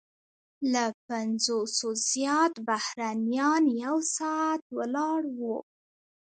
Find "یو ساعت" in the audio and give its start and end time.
3.83-4.61